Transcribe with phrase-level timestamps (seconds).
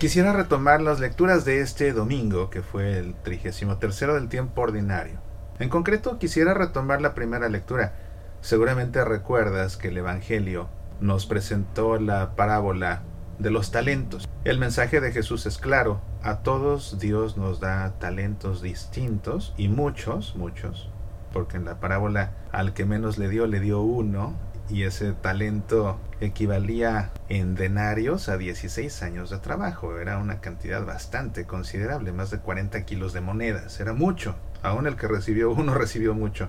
[0.00, 5.18] Quisiera retomar las lecturas de este domingo, que fue el 33 del tiempo ordinario.
[5.58, 7.92] En concreto, quisiera retomar la primera lectura.
[8.40, 10.70] Seguramente recuerdas que el Evangelio
[11.02, 13.02] nos presentó la parábola
[13.38, 14.26] de los talentos.
[14.44, 20.34] El mensaje de Jesús es claro, a todos Dios nos da talentos distintos y muchos,
[20.34, 20.88] muchos,
[21.30, 24.34] porque en la parábola al que menos le dio le dio uno
[24.70, 29.98] y ese talento equivalía en denarios a 16 años de trabajo.
[29.98, 33.80] Era una cantidad bastante considerable, más de 40 kilos de monedas.
[33.80, 34.36] Era mucho.
[34.62, 36.48] Aún el que recibió uno recibió mucho.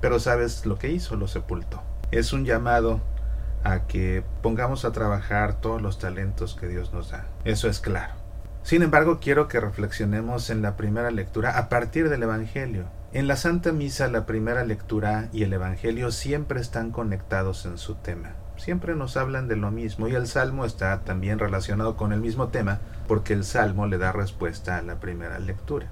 [0.00, 1.82] Pero sabes lo que hizo, lo sepultó.
[2.10, 3.00] Es un llamado
[3.64, 7.26] a que pongamos a trabajar todos los talentos que Dios nos da.
[7.44, 8.14] Eso es claro.
[8.62, 12.86] Sin embargo, quiero que reflexionemos en la primera lectura a partir del Evangelio.
[13.14, 17.96] En la Santa Misa la primera lectura y el Evangelio siempre están conectados en su
[17.96, 18.36] tema.
[18.56, 22.48] Siempre nos hablan de lo mismo y el Salmo está también relacionado con el mismo
[22.48, 25.88] tema porque el Salmo le da respuesta a la primera lectura.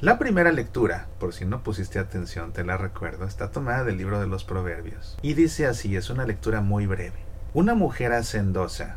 [0.00, 4.20] La primera lectura, por si no pusiste atención, te la recuerdo, está tomada del libro
[4.20, 5.18] de los Proverbios.
[5.22, 7.18] Y dice así, es una lectura muy breve.
[7.52, 8.94] Una mujer hacendosa,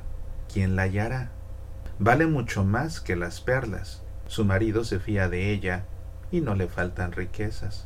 [0.54, 1.32] quien la hallará,
[1.98, 4.04] vale mucho más que las perlas.
[4.28, 5.86] Su marido se fía de ella
[6.34, 7.86] y no le faltan riquezas.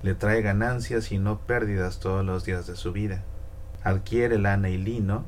[0.00, 3.24] Le trae ganancias y no pérdidas todos los días de su vida.
[3.82, 5.24] Adquiere lana y lino,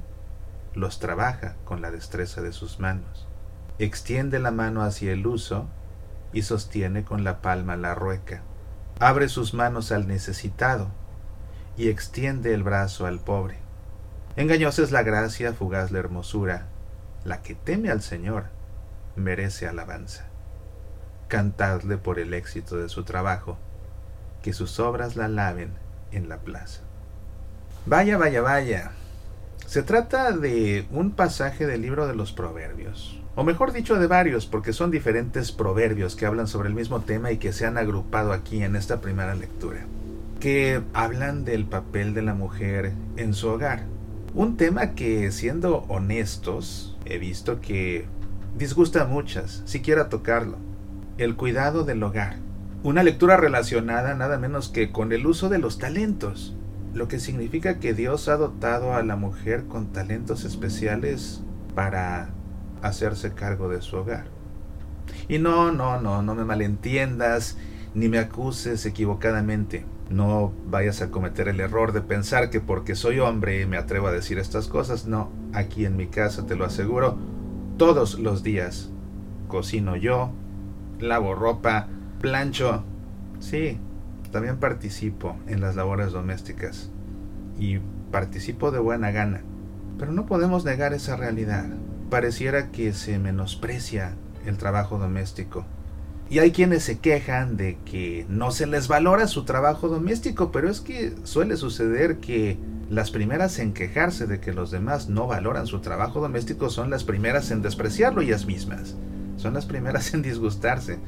[0.73, 3.27] los trabaja con la destreza de sus manos.
[3.81, 5.67] Extiende la mano hacia el uso
[6.33, 8.43] y sostiene con la palma la rueca.
[9.01, 10.93] Abre sus manos al necesitado
[11.77, 13.59] y extiende el brazo al pobre.
[14.37, 16.69] Engañosa es la gracia, fugaz la hermosura.
[17.25, 18.45] La que teme al Señor
[19.17, 20.28] merece alabanza
[21.29, 23.59] cantadle por el éxito de su trabajo,
[24.43, 25.71] que sus obras la laven
[26.11, 26.81] en la plaza.
[27.87, 28.91] Vaya, vaya, vaya.
[29.67, 34.47] Se trata de un pasaje del libro de los Proverbios, o mejor dicho de varios,
[34.47, 38.33] porque son diferentes proverbios que hablan sobre el mismo tema y que se han agrupado
[38.33, 39.87] aquí en esta primera lectura,
[40.41, 43.85] que hablan del papel de la mujer en su hogar.
[44.35, 48.07] Un tema que, siendo honestos, he visto que
[48.57, 50.68] disgusta a muchas, siquiera tocarlo
[51.19, 52.37] el cuidado del hogar.
[52.85, 56.57] Una lectura relacionada nada menos que con el uso de los talentos,
[56.95, 61.43] lo que significa que Dios ha dotado a la mujer con talentos especiales
[61.75, 62.31] para
[62.83, 64.27] hacerse cargo de su hogar.
[65.29, 67.59] Y no, no, no, no me malentiendas,
[67.95, 69.85] ni me acuses equivocadamente.
[70.09, 74.13] No vayas a cometer el error de pensar que porque soy hombre me atrevo a
[74.13, 75.07] decir estas cosas.
[75.07, 77.19] No, aquí en mi casa te lo aseguro,
[77.77, 78.91] todos los días
[79.49, 80.31] cocino yo,
[81.01, 81.89] lavo ropa,
[82.21, 82.85] plancho.
[83.41, 83.79] Sí,
[84.33, 86.91] también participo en las labores domésticas
[87.59, 87.79] y
[88.11, 89.43] participo de buena gana.
[89.99, 91.67] Pero no podemos negar esa realidad.
[92.11, 94.15] Pareciera que se menosprecia
[94.47, 95.65] el trabajo doméstico.
[96.31, 100.69] Y hay quienes se quejan de que no se les valora su trabajo doméstico, pero
[100.69, 102.59] es que suele suceder que
[102.91, 107.05] las primeras en quejarse de que los demás no valoran su trabajo doméstico son las
[107.05, 108.95] primeras en despreciarlo ellas mismas.
[109.39, 110.99] Son las primeras en disgustarse.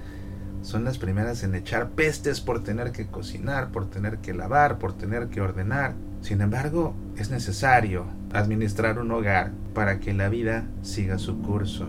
[0.63, 4.93] Son las primeras en echar pestes por tener que cocinar, por tener que lavar, por
[4.97, 5.95] tener que ordenar.
[6.21, 11.89] Sin embargo, es necesario administrar un hogar para que la vida siga su curso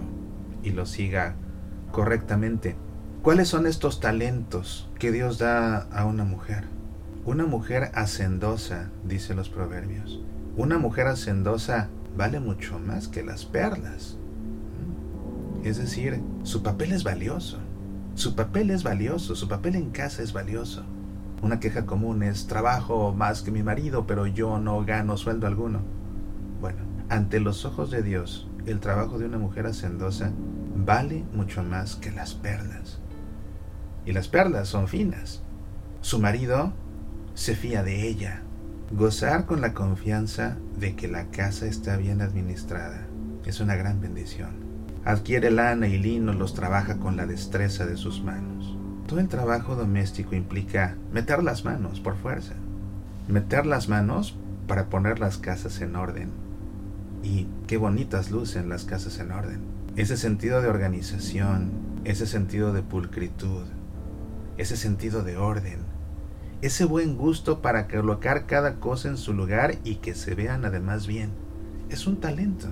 [0.63, 1.35] y lo siga
[1.91, 2.75] correctamente.
[3.21, 6.63] ¿Cuáles son estos talentos que Dios da a una mujer?
[7.23, 10.23] Una mujer hacendosa, dice los proverbios.
[10.57, 14.17] Una mujer hacendosa vale mucho más que las perlas.
[15.63, 17.59] Es decir, su papel es valioso.
[18.15, 20.83] Su papel es valioso, su papel en casa es valioso.
[21.41, 25.81] Una queja común es trabajo más que mi marido, pero yo no gano sueldo alguno.
[26.59, 26.79] Bueno,
[27.09, 30.31] ante los ojos de Dios, el trabajo de una mujer hacendosa
[30.75, 32.99] vale mucho más que las perlas.
[34.05, 35.41] Y las perlas son finas.
[36.01, 36.73] Su marido
[37.33, 38.41] se fía de ella.
[38.91, 43.07] Gozar con la confianza de que la casa está bien administrada
[43.45, 44.70] es una gran bendición.
[45.03, 48.77] Adquiere lana y lino, los trabaja con la destreza de sus manos.
[49.07, 52.53] Todo el trabajo doméstico implica meter las manos por fuerza.
[53.27, 54.37] Meter las manos
[54.67, 56.29] para poner las casas en orden.
[57.23, 59.61] Y qué bonitas lucen las casas en orden.
[59.95, 61.71] Ese sentido de organización,
[62.03, 63.65] ese sentido de pulcritud,
[64.57, 65.79] ese sentido de orden,
[66.61, 71.07] ese buen gusto para colocar cada cosa en su lugar y que se vean además
[71.07, 71.31] bien.
[71.89, 72.67] Es un talento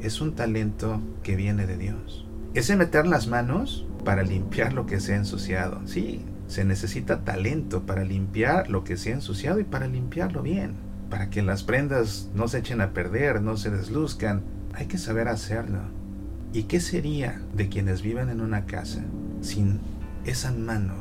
[0.00, 2.26] es un talento que viene de Dios.
[2.54, 5.86] Ese meter las manos para limpiar lo que se ensuciado.
[5.86, 10.74] Sí, se necesita talento para limpiar lo que se ensuciado y para limpiarlo bien.
[11.10, 14.42] Para que las prendas no se echen a perder, no se desluzcan.
[14.74, 15.80] Hay que saber hacerlo.
[16.52, 19.04] ¿Y qué sería de quienes viven en una casa
[19.40, 19.80] sin
[20.24, 20.94] esa mano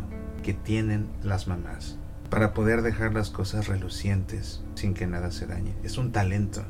[0.43, 1.97] que tienen las mamás
[2.29, 5.73] para poder dejar las cosas relucientes sin que nada se dañe?
[5.83, 6.63] Es un talento.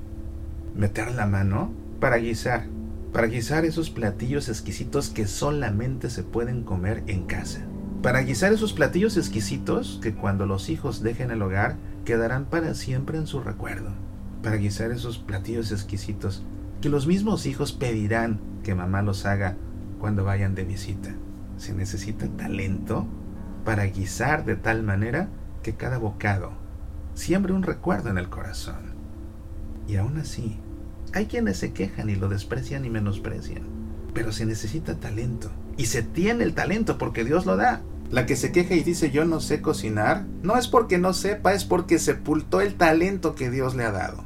[0.75, 2.67] Meter la mano para guisar,
[3.13, 7.65] para guisar esos platillos exquisitos que solamente se pueden comer en casa.
[8.01, 13.17] Para guisar esos platillos exquisitos que cuando los hijos dejen el hogar quedarán para siempre
[13.17, 13.91] en su recuerdo.
[14.43, 16.43] Para guisar esos platillos exquisitos
[16.81, 19.57] que los mismos hijos pedirán que mamá los haga
[19.99, 21.15] cuando vayan de visita.
[21.57, 23.07] Se necesita talento
[23.63, 25.29] para guisar de tal manera
[25.63, 26.51] que cada bocado
[27.15, 28.93] siembre un recuerdo en el corazón.
[29.87, 30.59] Y aún así,
[31.15, 33.63] hay quienes se quejan y lo desprecian y menosprecian.
[34.13, 35.49] Pero se necesita talento.
[35.77, 37.81] Y se tiene el talento porque Dios lo da.
[38.11, 41.53] La que se queja y dice yo no sé cocinar, no es porque no sepa,
[41.53, 44.25] es porque sepultó el talento que Dios le ha dado.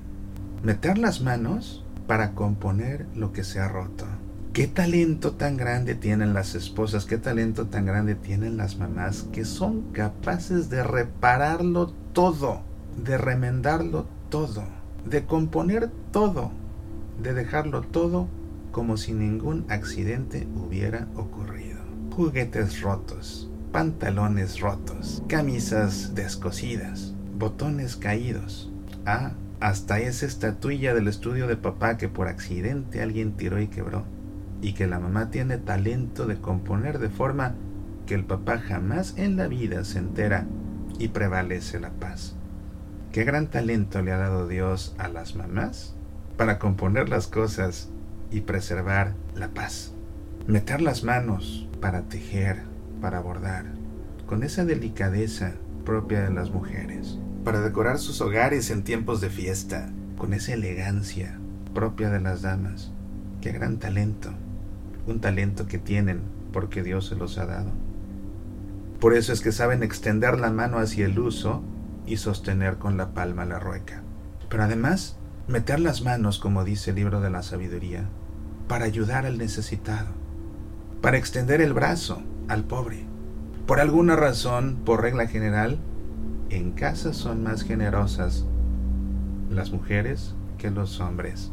[0.64, 4.06] Meter las manos para componer lo que se ha roto.
[4.52, 9.46] Qué talento tan grande tienen las esposas, qué talento tan grande tienen las mamás que
[9.46, 12.64] son capaces de repararlo todo,
[12.98, 14.64] de remendarlo todo,
[15.06, 16.52] de componer todo,
[17.22, 18.28] de dejarlo todo
[18.72, 21.80] como si ningún accidente hubiera ocurrido.
[22.16, 28.72] Juguetes rotos, pantalones rotos, camisas descosidas, botones caídos.
[29.06, 34.06] Ah, hasta esa estatuilla del estudio de papá que por accidente alguien tiró y quebró.
[34.62, 37.56] Y que la mamá tiene talento de componer de forma
[38.06, 40.46] que el papá jamás en la vida se entera
[40.98, 42.36] y prevalece la paz.
[43.12, 45.96] Qué gran talento le ha dado Dios a las mamás
[46.40, 47.90] para componer las cosas
[48.32, 49.92] y preservar la paz.
[50.48, 52.62] Meter las manos para tejer,
[53.02, 53.66] para bordar,
[54.26, 59.90] con esa delicadeza propia de las mujeres, para decorar sus hogares en tiempos de fiesta,
[60.18, 61.38] con esa elegancia
[61.74, 62.94] propia de las damas.
[63.42, 64.30] Qué gran talento,
[65.08, 66.22] un talento que tienen
[66.54, 67.72] porque Dios se los ha dado.
[69.02, 71.64] Por eso es que saben extender la mano hacia el uso
[72.08, 74.04] y sostener con la palma la rueca.
[74.48, 75.19] Pero además,
[75.50, 78.08] meter las manos, como dice el libro de la sabiduría,
[78.68, 80.10] para ayudar al necesitado,
[81.02, 83.04] para extender el brazo al pobre.
[83.66, 85.80] Por alguna razón, por regla general,
[86.52, 88.46] en casa son más generosas
[89.50, 91.52] las mujeres que los hombres.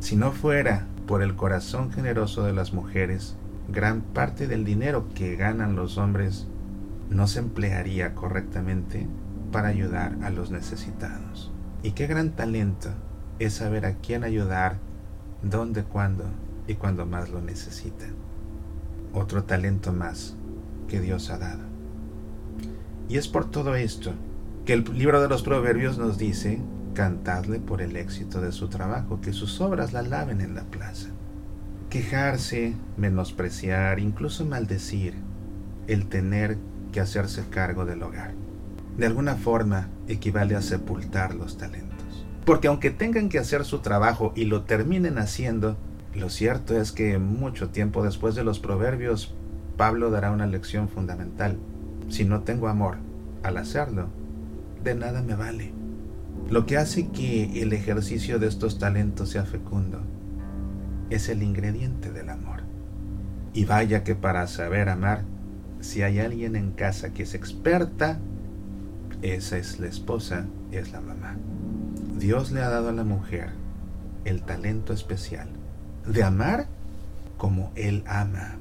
[0.00, 3.36] Si no fuera por el corazón generoso de las mujeres,
[3.68, 6.46] gran parte del dinero que ganan los hombres
[7.08, 9.06] no se emplearía correctamente
[9.50, 11.50] para ayudar a los necesitados.
[11.82, 12.90] Y qué gran talento
[13.38, 14.78] es saber a quién ayudar,
[15.42, 16.24] dónde, cuándo
[16.66, 18.28] y cuando más lo necesitan
[19.12, 20.36] otro talento más
[20.88, 21.62] que Dios ha dado.
[23.08, 24.12] Y es por todo esto
[24.64, 26.60] que el libro de los Proverbios nos dice,
[26.94, 31.08] cantadle por el éxito de su trabajo, que sus obras la laven en la plaza.
[31.88, 35.14] Quejarse, menospreciar, incluso maldecir,
[35.86, 36.58] el tener
[36.92, 38.34] que hacerse cargo del hogar.
[38.98, 42.26] De alguna forma equivale a sepultar los talentos.
[42.44, 45.76] Porque aunque tengan que hacer su trabajo y lo terminen haciendo,
[46.14, 49.34] lo cierto es que mucho tiempo después de los proverbios,
[49.76, 51.58] Pablo dará una lección fundamental.
[52.08, 52.96] Si no tengo amor
[53.42, 54.08] al hacerlo,
[54.82, 55.72] de nada me vale.
[56.50, 60.00] Lo que hace que el ejercicio de estos talentos sea fecundo
[61.10, 62.62] es el ingrediente del amor.
[63.52, 65.24] Y vaya que para saber amar,
[65.80, 68.18] si hay alguien en casa que es experta,
[69.22, 71.36] esa es la esposa, es la mamá.
[72.18, 73.50] Dios le ha dado a la mujer
[74.24, 75.48] el talento especial
[76.06, 76.66] de amar
[77.36, 78.56] como Él ama.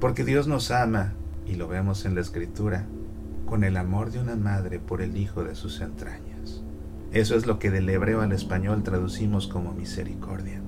[0.00, 1.12] Porque Dios nos ama,
[1.46, 2.86] y lo vemos en la Escritura,
[3.46, 6.62] con el amor de una madre por el hijo de sus entrañas.
[7.12, 10.60] Eso es lo que del hebreo al español traducimos como misericordia.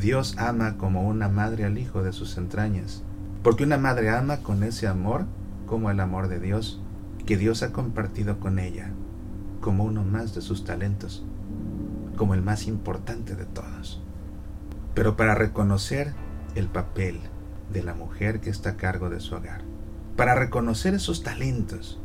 [0.00, 3.02] Dios ama como una madre al hijo de sus entrañas,
[3.42, 5.26] porque una madre ama con ese amor
[5.66, 6.80] como el amor de Dios,
[7.26, 8.90] que Dios ha compartido con ella,
[9.60, 11.24] como uno más de sus talentos,
[12.16, 14.04] como el más importante de todos
[14.94, 16.12] pero para reconocer
[16.54, 17.18] el papel
[17.72, 19.62] de la mujer que está a cargo de su hogar,
[20.16, 22.00] para reconocer esos talentos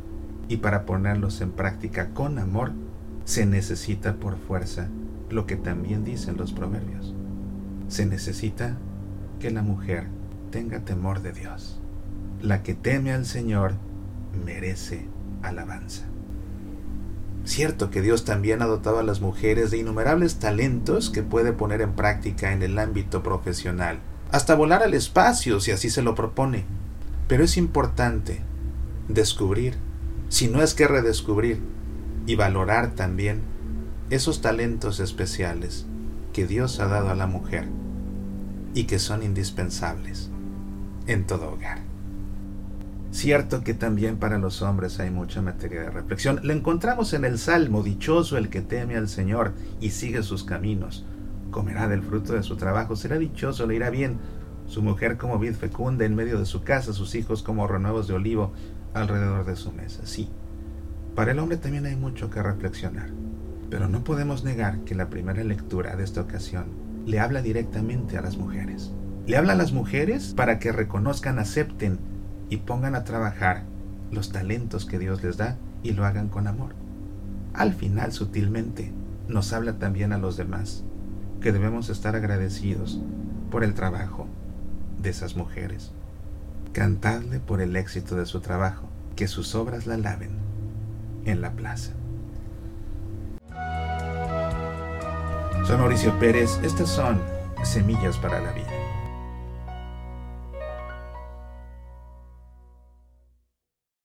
[0.48, 2.72] y para ponerlos en práctica con amor,
[3.24, 4.88] se necesita por fuerza
[5.30, 7.14] lo que también dicen los proverbios.
[7.86, 8.76] Se necesita
[9.38, 10.08] que la mujer
[10.50, 11.80] tenga temor de Dios.
[12.42, 13.74] La que teme al Señor
[14.44, 15.06] merece
[15.42, 16.06] alabanza.
[17.44, 21.80] Cierto que Dios también ha dotado a las mujeres de innumerables talentos que puede poner
[21.80, 26.64] en práctica en el ámbito profesional, hasta volar al espacio si así se lo propone.
[27.28, 28.40] Pero es importante
[29.08, 29.76] descubrir,
[30.28, 31.60] si no es que redescubrir,
[32.26, 33.40] y valorar también
[34.10, 35.86] esos talentos especiales
[36.32, 37.68] que Dios ha dado a la mujer.
[38.72, 40.30] y que son indispensables
[41.08, 41.89] en todo hogar.
[43.10, 46.40] Cierto que también para los hombres hay mucha materia de reflexión.
[46.44, 51.04] Lo encontramos en el Salmo, dichoso el que teme al Señor y sigue sus caminos.
[51.50, 54.18] Comerá del fruto de su trabajo, será dichoso, le irá bien.
[54.66, 58.14] Su mujer como vid fecunda en medio de su casa, sus hijos como renuevos de
[58.14, 58.52] olivo
[58.94, 60.02] alrededor de su mesa.
[60.04, 60.28] Sí,
[61.16, 63.10] para el hombre también hay mucho que reflexionar.
[63.68, 66.66] Pero no podemos negar que la primera lectura de esta ocasión
[67.06, 68.92] le habla directamente a las mujeres.
[69.26, 71.98] Le habla a las mujeres para que reconozcan, acepten
[72.50, 73.62] y pongan a trabajar
[74.10, 76.74] los talentos que Dios les da y lo hagan con amor.
[77.54, 78.92] Al final, sutilmente,
[79.28, 80.84] nos habla también a los demás
[81.40, 83.00] que debemos estar agradecidos
[83.50, 84.26] por el trabajo
[85.00, 85.92] de esas mujeres.
[86.72, 90.30] Cantadle por el éxito de su trabajo, que sus obras la laven
[91.24, 91.92] en la plaza.
[95.64, 97.20] Soy Mauricio Pérez, estas son
[97.62, 98.79] Semillas para la Vida.